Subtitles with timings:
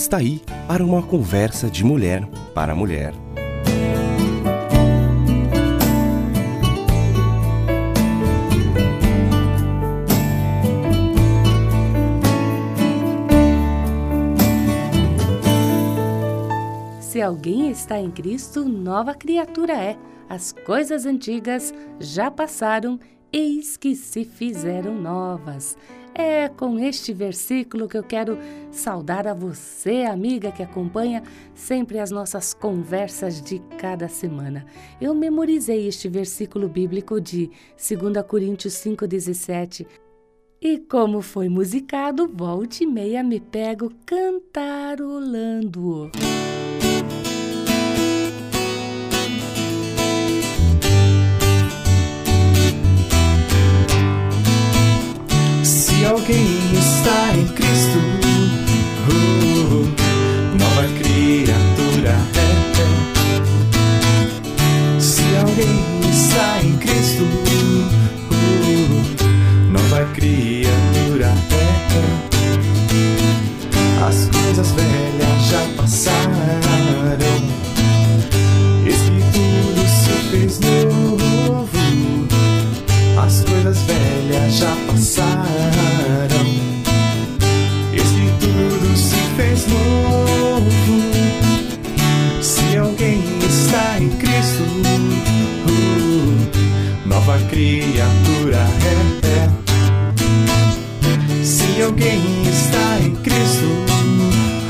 [0.00, 3.12] Está aí para uma conversa de mulher para mulher.
[16.98, 19.98] Se alguém está em Cristo, nova criatura é.
[20.30, 22.98] As coisas antigas já passaram,
[23.32, 25.76] eis que se fizeram novas.
[26.14, 28.36] É com este versículo que eu quero
[28.70, 31.22] saudar a você, amiga que acompanha
[31.54, 34.66] sempre as nossas conversas de cada semana.
[35.00, 39.86] Eu memorizei este versículo bíblico de 2 Coríntios 5,17.
[40.60, 46.10] E como foi musicado, volte e meia me pego cantarolando.
[56.00, 57.98] Se alguém está em Cristo,
[97.20, 98.94] nova criatura é,
[99.26, 99.44] é.
[101.44, 103.66] Se alguém está em Cristo,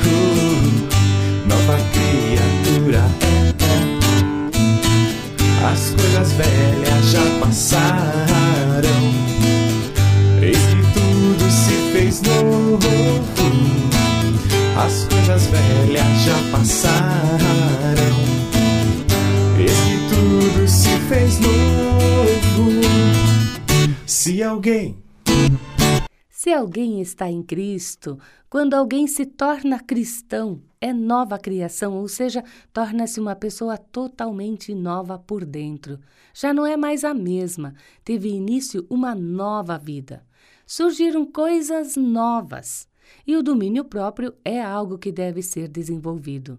[0.05, 0.19] uh,
[1.47, 3.79] nova criatura é, é.
[5.65, 9.01] As coisas velhas já passaram.
[10.43, 12.91] Eis que tudo se fez novo.
[14.77, 18.17] As coisas velhas já passaram.
[19.57, 21.90] Eis que tudo se fez novo.
[24.23, 25.03] Se alguém
[26.29, 28.19] Se alguém está em Cristo,
[28.51, 35.19] quando alguém se torna cristão, é nova criação, ou seja, torna-se uma pessoa totalmente nova
[35.19, 35.99] por dentro.
[36.35, 37.73] Já não é mais a mesma,
[38.05, 40.23] teve início uma nova vida.
[40.67, 42.87] Surgiram coisas novas
[43.27, 46.59] e o domínio próprio é algo que deve ser desenvolvido.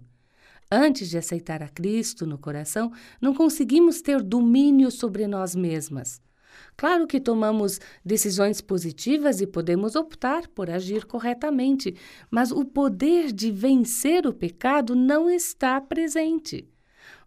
[0.68, 2.90] Antes de aceitar a Cristo no coração,
[3.20, 6.20] não conseguimos ter domínio sobre nós mesmas.
[6.82, 11.94] Claro que tomamos decisões positivas e podemos optar por agir corretamente,
[12.28, 16.68] mas o poder de vencer o pecado não está presente.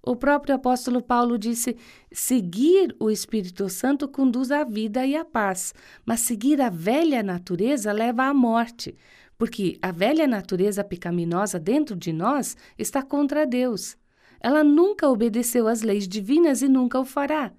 [0.03, 1.77] O próprio apóstolo Paulo disse:
[2.11, 5.73] seguir o Espírito Santo conduz à vida e à paz,
[6.05, 8.93] mas seguir a velha natureza leva à morte,
[9.37, 13.95] porque a velha natureza pecaminosa dentro de nós está contra Deus.
[14.41, 17.53] Ela nunca obedeceu às leis divinas e nunca o fará.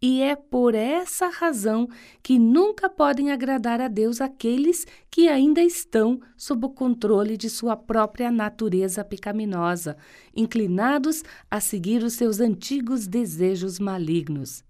[0.00, 1.88] E é por essa razão
[2.22, 7.76] que nunca podem agradar a Deus aqueles que ainda estão sob o controle de sua
[7.76, 9.96] própria natureza pecaminosa,
[10.34, 14.64] inclinados a seguir os seus antigos desejos malignos.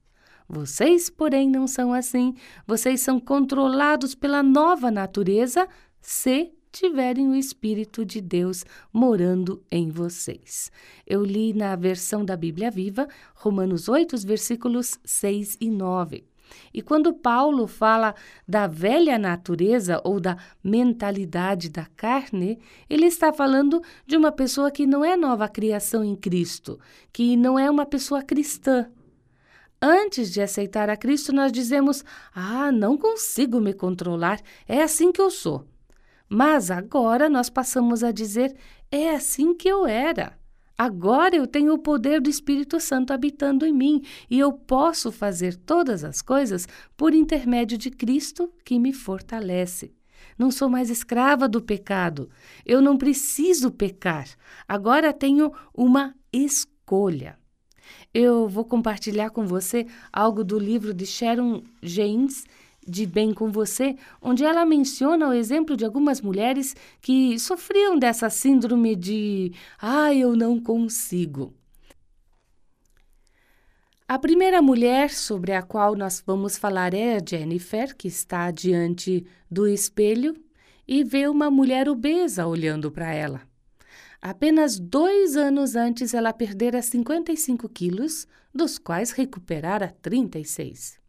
[0.48, 2.34] Vocês, porém, não são assim.
[2.66, 5.66] Vocês são controlados pela nova natureza,
[6.00, 10.72] se tiverem o Espírito de Deus morando em vocês.
[11.06, 16.24] Eu li na versão da Bíblia Viva, Romanos 8, versículos 6 e 9.
[16.72, 18.14] E quando Paulo fala
[18.48, 22.58] da velha natureza ou da mentalidade da carne,
[22.88, 26.78] ele está falando de uma pessoa que não é nova criação em Cristo,
[27.12, 28.90] que não é uma pessoa cristã.
[29.80, 32.04] Antes de aceitar a Cristo, nós dizemos:
[32.34, 35.66] Ah, não consigo me controlar, é assim que eu sou.
[36.34, 38.56] Mas agora nós passamos a dizer:
[38.90, 40.32] é assim que eu era.
[40.78, 45.54] Agora eu tenho o poder do Espírito Santo habitando em mim e eu posso fazer
[45.54, 46.66] todas as coisas
[46.96, 49.92] por intermédio de Cristo que me fortalece.
[50.38, 52.30] Não sou mais escrava do pecado.
[52.64, 54.26] Eu não preciso pecar.
[54.66, 57.38] Agora tenho uma escolha.
[58.14, 62.46] Eu vou compartilhar com você algo do livro de Sharon James
[62.86, 68.28] de Bem com Você, onde ela menciona o exemplo de algumas mulheres que sofriam dessa
[68.28, 71.54] síndrome de ah, eu não consigo.
[74.06, 79.24] A primeira mulher sobre a qual nós vamos falar é a Jennifer, que está diante
[79.50, 80.36] do espelho
[80.86, 83.40] e vê uma mulher obesa olhando para ela.
[84.20, 91.01] Apenas dois anos antes ela perdera 55 quilos, dos quais recuperara 36.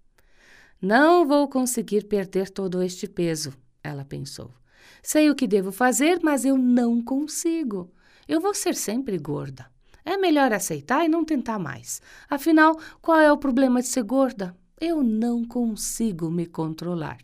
[0.83, 4.53] Não vou conseguir perder todo este peso, ela pensou.
[5.01, 7.89] Sei o que devo fazer, mas eu não consigo.
[8.27, 9.71] Eu vou ser sempre gorda.
[10.03, 12.01] É melhor aceitar e não tentar mais.
[12.29, 14.57] Afinal, qual é o problema de ser gorda?
[14.77, 17.19] Eu não consigo me controlar.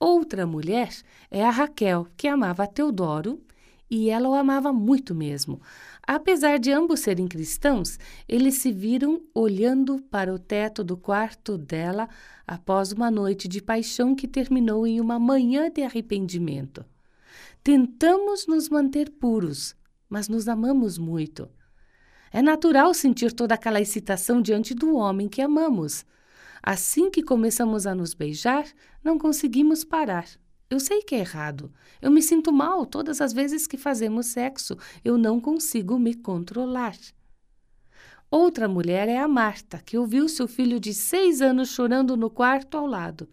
[0.00, 0.90] Outra mulher
[1.30, 3.40] é a Raquel, que amava Teodoro
[3.88, 5.60] e ela o amava muito mesmo.
[6.06, 7.98] Apesar de ambos serem cristãos,
[8.28, 12.08] eles se viram olhando para o teto do quarto dela
[12.46, 16.84] após uma noite de paixão que terminou em uma manhã de arrependimento.
[17.62, 19.74] Tentamos nos manter puros,
[20.08, 21.48] mas nos amamos muito.
[22.30, 26.04] É natural sentir toda aquela excitação diante do homem que amamos.
[26.62, 28.66] Assim que começamos a nos beijar,
[29.02, 30.26] não conseguimos parar.
[30.70, 31.72] Eu sei que é errado.
[32.00, 34.76] Eu me sinto mal todas as vezes que fazemos sexo.
[35.04, 36.96] Eu não consigo me controlar.
[38.30, 42.76] Outra mulher é a Marta, que ouviu seu filho de seis anos chorando no quarto
[42.76, 43.28] ao lado.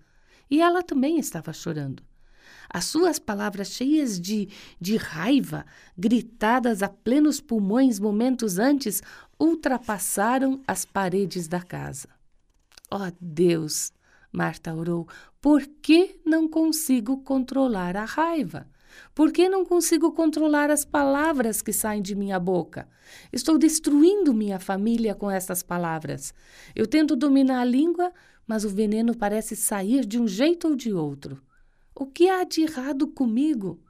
[0.50, 2.04] E ela também estava chorando.
[2.69, 4.48] As suas palavras cheias de,
[4.80, 5.66] de raiva,
[5.98, 9.01] gritadas a plenos pulmões momentos antes,
[9.39, 12.07] ultrapassaram as paredes da casa.
[12.89, 13.92] Oh, Deus!
[14.31, 15.07] Marta orou.
[15.42, 18.68] Por que não consigo controlar a raiva?
[19.13, 22.88] Por que não consigo controlar as palavras que saem de minha boca?
[23.31, 26.33] Estou destruindo minha família com essas palavras.
[26.75, 28.12] Eu tento dominar a língua,
[28.45, 31.42] mas o veneno parece sair de um jeito ou de outro.
[31.95, 33.81] O que há de errado comigo?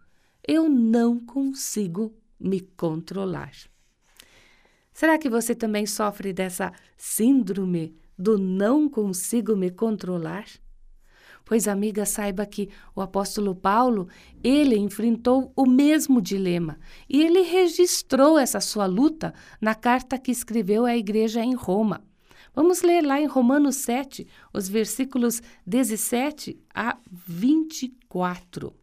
[0.48, 3.52] Eu não consigo me controlar.
[4.92, 10.46] Será que você também sofre dessa síndrome do não consigo me controlar?
[11.44, 14.08] Pois, amiga, saiba que o apóstolo Paulo,
[14.44, 16.80] ele enfrentou o mesmo dilema
[17.10, 22.02] e ele registrou essa sua luta na carta que escreveu à igreja em Roma.
[22.54, 28.81] Vamos ler lá em Romanos 7, os versículos 17 a 24.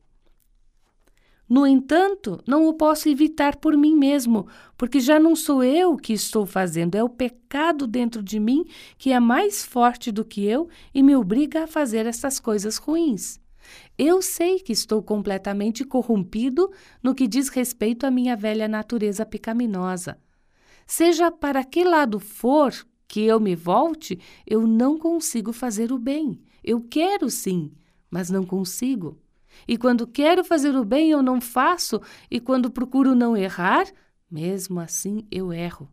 [1.48, 4.46] No entanto, não o posso evitar por mim mesmo,
[4.76, 8.66] porque já não sou eu que estou fazendo, é o pecado dentro de mim
[8.98, 13.40] que é mais forte do que eu e me obriga a fazer essas coisas ruins.
[13.96, 16.70] Eu sei que estou completamente corrompido
[17.02, 20.18] no que diz respeito à minha velha natureza pecaminosa.
[20.86, 22.74] Seja para que lado for
[23.06, 26.40] que eu me volte, eu não consigo fazer o bem.
[26.62, 27.72] Eu quero sim,
[28.10, 29.18] mas não consigo.
[29.66, 32.00] E quando quero fazer o bem, eu não faço,
[32.30, 33.86] e quando procuro não errar,
[34.30, 35.90] mesmo assim eu erro.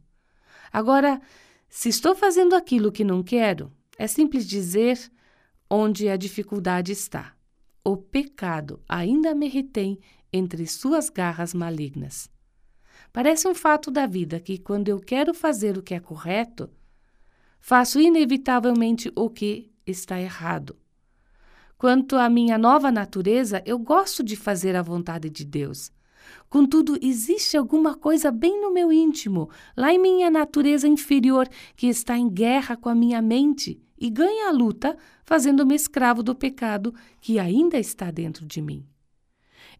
[0.71, 1.21] Agora,
[1.69, 4.99] se estou fazendo aquilo que não quero, é simples dizer
[5.69, 7.33] onde a dificuldade está.
[7.83, 9.99] O pecado ainda me retém
[10.31, 12.29] entre suas garras malignas.
[13.13, 16.69] Parece um fato da vida que, quando eu quero fazer o que é correto,
[17.59, 20.75] faço inevitavelmente o que está errado.
[21.77, 25.91] Quanto à minha nova natureza, eu gosto de fazer a vontade de Deus.
[26.49, 32.17] Contudo, existe alguma coisa bem no meu íntimo, lá em minha natureza inferior, que está
[32.17, 37.39] em guerra com a minha mente e ganha a luta, fazendo-me escravo do pecado que
[37.39, 38.85] ainda está dentro de mim.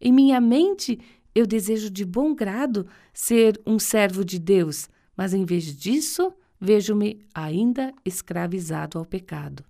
[0.00, 0.98] Em minha mente,
[1.34, 7.24] eu desejo de bom grado ser um servo de Deus, mas em vez disso, vejo-me
[7.34, 9.64] ainda escravizado ao pecado.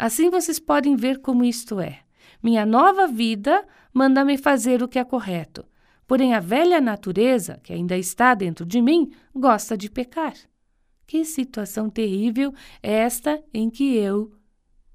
[0.00, 2.00] Assim vocês podem ver como isto é.
[2.42, 5.62] Minha nova vida manda-me fazer o que é correto,
[6.06, 10.32] porém a velha natureza, que ainda está dentro de mim, gosta de pecar.
[11.06, 12.50] Que situação terrível
[12.82, 14.32] é esta em que eu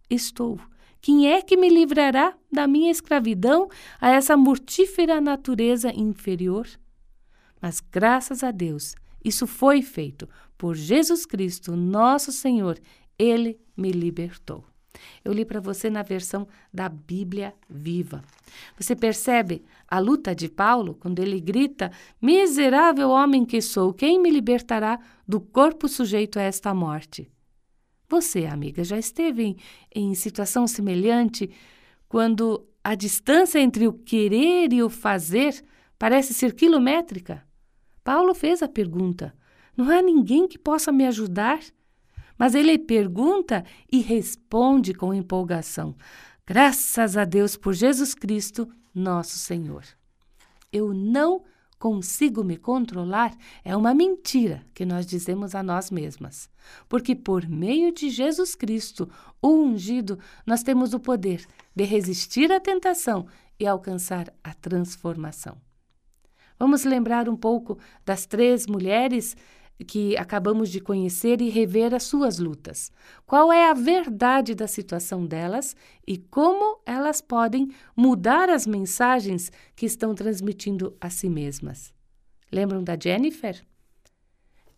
[0.10, 0.60] estou.
[1.00, 3.70] Quem é que me livrará da minha escravidão
[4.02, 6.68] a essa mortífera natureza inferior?
[7.62, 12.80] Mas graças a Deus, isso foi feito por Jesus Cristo, nosso Senhor.
[13.20, 14.66] Ele me libertou.
[15.24, 18.24] Eu li para você na versão da Bíblia Viva.
[18.78, 24.30] Você percebe a luta de Paulo quando ele grita: Miserável homem que sou, quem me
[24.30, 27.30] libertará do corpo sujeito a esta morte?
[28.08, 29.58] Você, amiga, já esteve em,
[29.94, 31.50] em situação semelhante
[32.08, 35.64] quando a distância entre o querer e o fazer
[35.98, 37.44] parece ser quilométrica?
[38.04, 39.34] Paulo fez a pergunta:
[39.76, 41.60] Não há ninguém que possa me ajudar?
[42.38, 45.96] Mas ele pergunta e responde com empolgação:
[46.46, 49.84] Graças a Deus por Jesus Cristo, nosso Senhor.
[50.72, 51.44] Eu não
[51.78, 56.50] consigo me controlar é uma mentira que nós dizemos a nós mesmas.
[56.90, 59.10] Porque por meio de Jesus Cristo,
[59.42, 63.28] o ungido, nós temos o poder de resistir à tentação
[63.60, 65.58] e alcançar a transformação.
[66.58, 69.36] Vamos lembrar um pouco das três mulheres
[69.84, 72.92] que acabamos de conhecer e rever as suas lutas.
[73.26, 75.76] Qual é a verdade da situação delas
[76.08, 81.94] e como elas podem mudar as mensagens que estão transmitindo a si mesmas.
[82.52, 83.62] Lembram da Jennifer?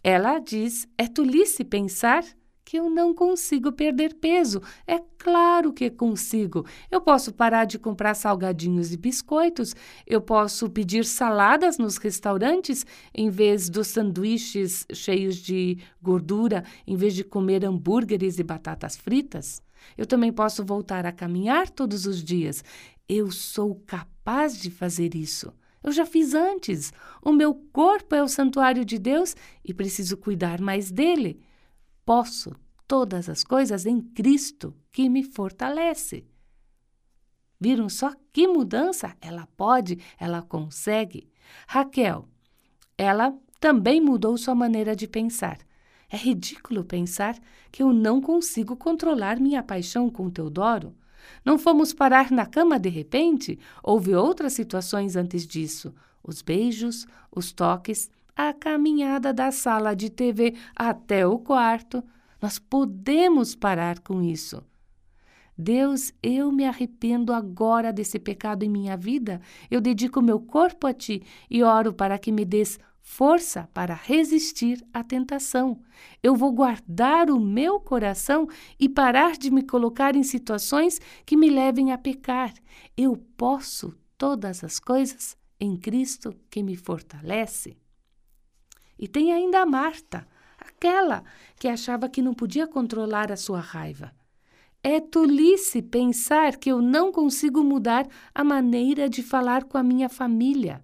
[0.03, 2.23] Ela diz: é tolice pensar
[2.67, 4.61] que eu não consigo perder peso.
[4.85, 6.65] É claro que consigo.
[6.91, 9.73] Eu posso parar de comprar salgadinhos e biscoitos,
[10.05, 17.15] eu posso pedir saladas nos restaurantes em vez dos sanduíches cheios de gordura, em vez
[17.15, 19.61] de comer hambúrgueres e batatas fritas.
[19.97, 22.65] Eu também posso voltar a caminhar todos os dias.
[23.07, 25.53] Eu sou capaz de fazer isso.
[25.81, 26.91] Eu já fiz antes.
[27.23, 31.46] O meu corpo é o santuário de Deus e preciso cuidar mais dele
[32.07, 32.55] posso
[32.87, 36.25] todas as coisas em Cristo que me fortalece.
[37.59, 41.29] Viram só que mudança ela pode, ela consegue?
[41.67, 42.25] Raquel,
[42.97, 45.57] ela também mudou sua maneira de pensar.
[46.09, 47.37] É ridículo pensar
[47.69, 50.95] que eu não consigo controlar minha paixão com Teodoro.
[51.43, 53.59] Não fomos parar na cama de repente?
[53.83, 60.53] Houve outras situações antes disso: os beijos, os toques, a caminhada da sala de TV
[60.75, 62.03] até o quarto.
[62.39, 64.63] Nós podemos parar com isso.
[65.57, 69.41] Deus, eu me arrependo agora desse pecado em minha vida.
[69.71, 74.85] Eu dedico meu corpo a ti e oro para que me des força para resistir
[74.93, 75.81] à tentação.
[76.21, 78.47] Eu vou guardar o meu coração
[78.79, 82.53] e parar de me colocar em situações que me levem a pecar.
[82.95, 87.77] Eu posso todas as coisas em Cristo que me fortalece.
[88.97, 90.27] E tem ainda a Marta,
[90.57, 91.23] aquela
[91.57, 94.11] que achava que não podia controlar a sua raiva.
[94.83, 100.07] É tolice pensar que eu não consigo mudar a maneira de falar com a minha
[100.07, 100.83] família.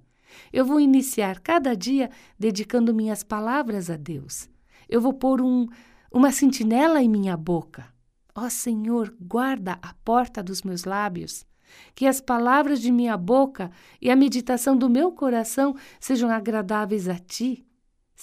[0.52, 4.50] Eu vou iniciar cada dia dedicando minhas palavras a Deus.
[4.90, 5.68] Eu vou pôr um,
[6.12, 7.86] uma sentinela em minha boca.
[8.36, 11.46] Ó Senhor, guarda a porta dos meus lábios.
[11.96, 17.18] Que as palavras de minha boca e a meditação do meu coração sejam agradáveis a
[17.18, 17.66] Ti.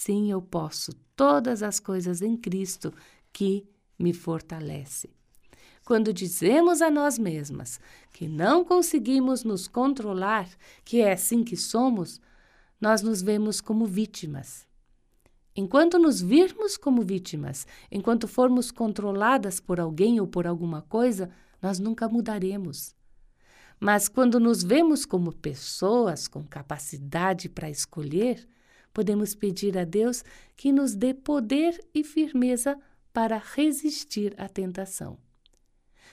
[0.02, 2.90] Sim, eu posso todas as coisas em Cristo
[3.30, 5.10] que me fortalece.
[5.84, 7.78] Quando dizemos a nós mesmas
[8.10, 10.48] que não conseguimos nos controlar,
[10.86, 12.18] que é assim que somos,
[12.80, 14.66] nós nos vemos como vítimas.
[15.54, 21.28] Enquanto nos virmos como vítimas, enquanto formos controladas por alguém ou por alguma coisa,
[21.60, 22.94] nós nunca mudaremos.
[23.78, 28.48] Mas quando nos vemos como pessoas com capacidade para escolher,
[29.00, 30.22] podemos pedir a Deus
[30.54, 32.78] que nos dê poder e firmeza
[33.14, 35.16] para resistir à tentação.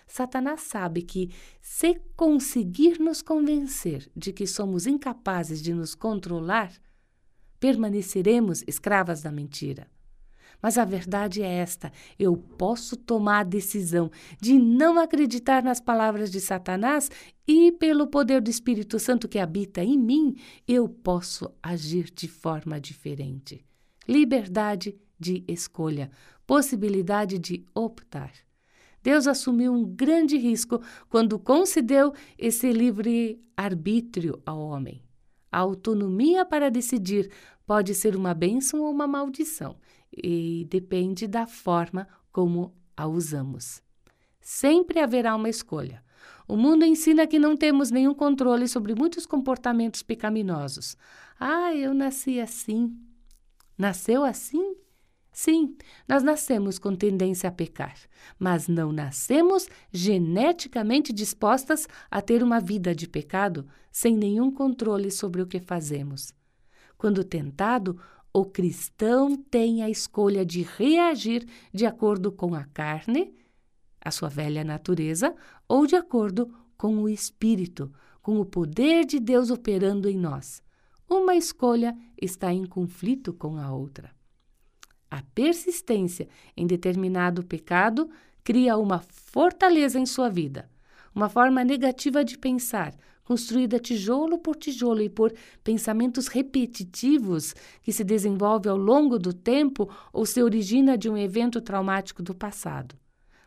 [0.07, 1.29] Satanás sabe que,
[1.61, 6.71] se conseguir nos convencer de que somos incapazes de nos controlar,
[7.59, 9.91] permaneceremos escravas da mentira.
[10.61, 14.09] Mas a verdade é esta: eu posso tomar a decisão
[14.41, 17.09] de não acreditar nas palavras de Satanás
[17.47, 20.35] e, pelo poder do Espírito Santo que habita em mim,
[20.67, 23.63] eu posso agir de forma diferente.
[24.07, 26.09] Liberdade de escolha,
[26.45, 28.31] possibilidade de optar.
[29.03, 35.01] Deus assumiu um grande risco quando concedeu esse livre arbítrio ao homem.
[35.51, 37.31] A autonomia para decidir
[37.65, 39.77] pode ser uma bênção ou uma maldição
[40.23, 43.81] e depende da forma como a usamos.
[44.41, 46.03] Sempre haverá uma escolha.
[46.47, 50.95] O mundo ensina que não temos nenhum controle sobre muitos comportamentos pecaminosos.
[51.39, 52.97] Ah, eu nasci assim.
[53.77, 54.75] Nasceu assim?
[55.31, 57.95] Sim, nós nascemos com tendência a pecar,
[58.39, 65.41] mas não nascemos geneticamente dispostas a ter uma vida de pecado sem nenhum controle sobre
[65.41, 66.33] o que fazemos.
[66.97, 67.99] Quando tentado,
[68.39, 73.33] o cristão tem a escolha de reagir de acordo com a carne,
[73.99, 75.33] a sua velha natureza,
[75.67, 77.91] ou de acordo com o espírito,
[78.21, 80.61] com o poder de Deus operando em nós.
[81.09, 84.11] Uma escolha está em conflito com a outra.
[85.09, 88.07] A persistência em determinado pecado
[88.43, 90.69] cria uma fortaleza em sua vida,
[91.15, 92.93] uma forma negativa de pensar,
[93.27, 97.53] construída tijolo por tijolo e por pensamentos repetitivos
[97.83, 102.33] que se desenvolve ao longo do tempo ou se origina de um evento traumático do
[102.33, 102.95] passado.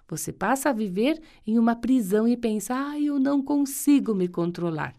[0.06, 4.94] Você passa a viver em uma prisão e pensa: ah, eu não consigo me controlar.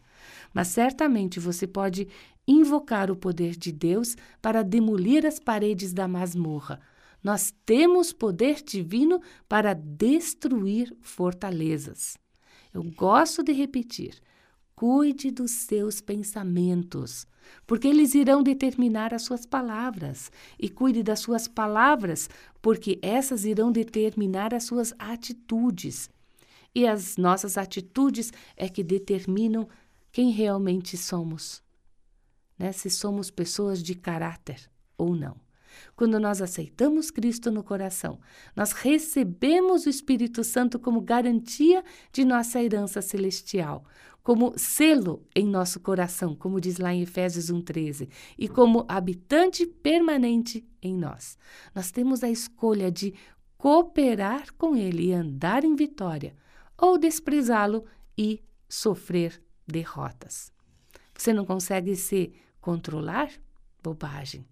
[0.52, 2.08] Mas certamente você pode
[2.48, 6.80] invocar o poder de Deus para demolir as paredes da masmorra.
[7.24, 12.18] Nós temos poder divino para destruir fortalezas.
[12.74, 14.20] Eu gosto de repetir:
[14.82, 17.28] Cuide dos seus pensamentos,
[17.68, 20.32] porque eles irão determinar as suas palavras.
[20.58, 22.28] E cuide das suas palavras,
[22.64, 26.10] porque essas irão determinar as suas atitudes.
[26.74, 29.70] E as nossas atitudes é que determinam
[30.12, 31.62] quem realmente somos.
[32.58, 32.72] Né?
[32.72, 35.36] Se somos pessoas de caráter ou não.
[35.96, 38.20] Quando nós aceitamos Cristo no coração,
[38.56, 43.86] nós recebemos o Espírito Santo como garantia de nossa herança celestial,
[44.24, 50.66] como selo em nosso coração, como diz lá em Efésios 1:13, e como habitante permanente
[50.82, 51.38] em nós.
[51.74, 53.14] Nós temos a escolha de
[53.58, 56.36] cooperar com ele e andar em vitória,
[56.78, 57.86] ou desprezá-lo
[58.18, 60.52] e sofrer derrotas.
[61.16, 63.30] Você não consegue se controlar?
[63.84, 64.46] Bobagem.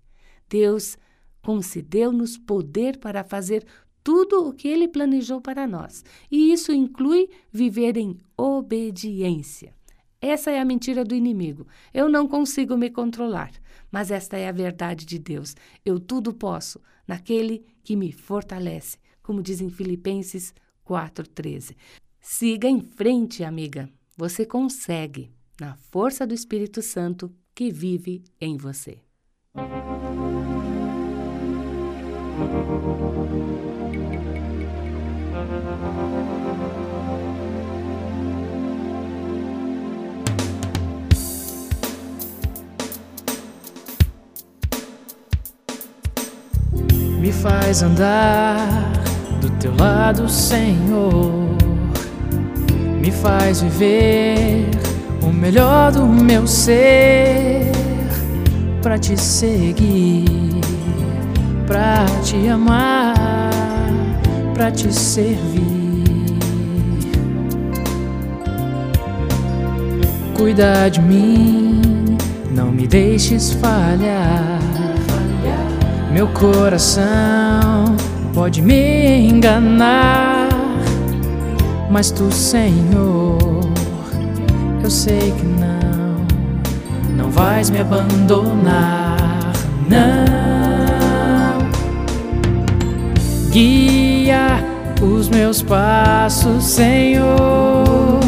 [0.48, 0.98] Deus
[1.42, 3.66] concedeu-nos poder para fazer
[4.04, 9.74] tudo o que ele planejou para nós, e isso inclui viver em obediência.
[10.22, 11.66] Essa é a mentira do inimigo.
[11.94, 13.52] Eu não consigo me controlar,
[13.92, 15.56] mas esta é a verdade de Deus.
[15.86, 20.54] Eu tudo posso naquele que me fortalece, como diz em Filipenses
[20.84, 21.76] 4:13.
[22.20, 23.90] Siga em frente, amiga.
[24.18, 29.00] Você consegue, na força do Espírito Santo que vive em você.
[47.20, 48.94] Me faz andar
[49.42, 51.34] do teu lado, Senhor.
[53.02, 54.70] Me faz viver
[55.22, 57.70] o melhor do meu ser
[58.82, 60.49] para te seguir
[61.70, 63.14] pra te amar,
[64.56, 66.26] pra te servir.
[70.36, 72.18] Cuida de mim,
[72.56, 74.60] não me deixes falhar.
[76.12, 77.96] Meu coração
[78.34, 80.50] pode me enganar,
[81.92, 83.38] mas tu, Senhor,
[84.84, 86.26] eu sei que não,
[87.16, 89.54] não vais me abandonar,
[89.88, 90.59] não.
[93.52, 94.64] Guia
[95.02, 98.20] os meus passos, Senhor.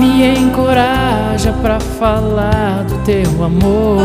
[0.00, 4.00] Me encoraja para falar do teu amor.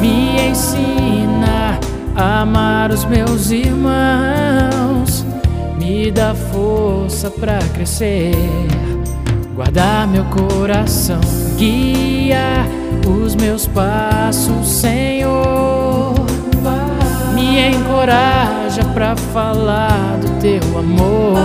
[0.00, 1.78] Me ensina
[2.16, 5.24] a amar os meus irmãos.
[5.78, 8.34] Me dá força para crescer.
[9.54, 11.20] Guardar meu coração,
[11.56, 12.66] guia
[13.06, 16.21] os meus passos, Senhor
[18.02, 21.38] encoraja para falar do teu amor.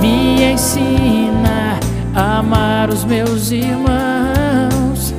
[0.00, 1.78] Me ensina
[2.14, 5.14] a amar os meus irmãos.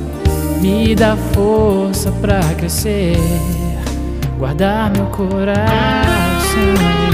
[0.60, 3.16] Me dá força para crescer,
[4.38, 7.09] guardar meu coração.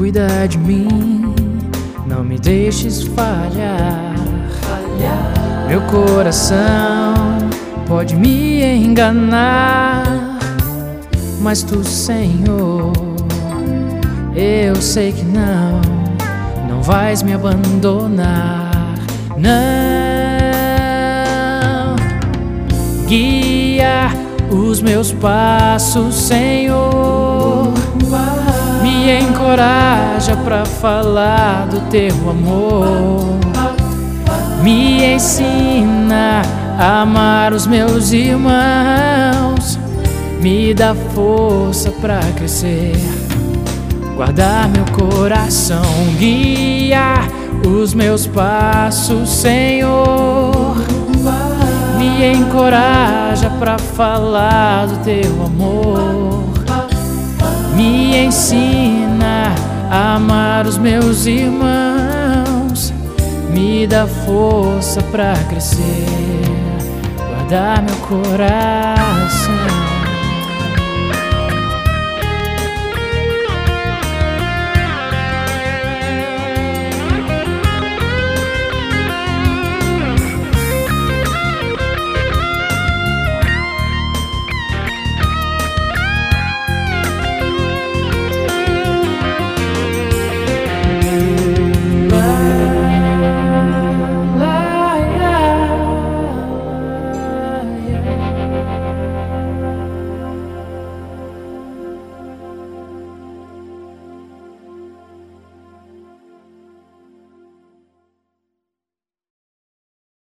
[0.00, 1.34] Cuida de mim,
[2.06, 4.14] não me deixes falhar.
[5.68, 7.36] Meu coração
[7.86, 10.38] pode me enganar,
[11.42, 12.94] mas tu, Senhor,
[14.34, 15.82] eu sei que não,
[16.66, 18.70] não vais me abandonar.
[19.36, 19.50] Não,
[23.06, 24.08] guia
[24.50, 27.29] os meus passos, Senhor
[29.00, 33.38] me encoraja para falar do teu amor.
[34.62, 36.42] Me ensina
[36.78, 39.78] a amar os meus irmãos.
[40.42, 42.92] Me dá força para crescer.
[44.16, 45.82] Guardar meu coração,
[46.18, 47.26] guia
[47.66, 50.76] os meus passos, Senhor.
[51.96, 56.19] Me encoraja para falar do teu amor
[57.74, 59.54] me ensina
[59.90, 62.92] a amar os meus irmãos,
[63.52, 66.06] me dá força para crescer,
[67.16, 69.59] guardar meu coração.